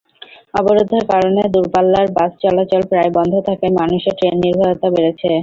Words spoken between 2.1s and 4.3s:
বাস চলাচল প্রায় বন্ধ থাকায় মানুষের